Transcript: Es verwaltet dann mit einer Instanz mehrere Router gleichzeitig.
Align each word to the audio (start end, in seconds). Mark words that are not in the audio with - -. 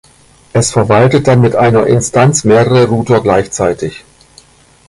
Es 0.51 0.71
verwaltet 0.75 1.27
dann 1.27 1.41
mit 1.41 1.55
einer 1.55 1.85
Instanz 1.85 2.43
mehrere 2.43 2.87
Router 2.87 3.21
gleichzeitig. 3.21 4.03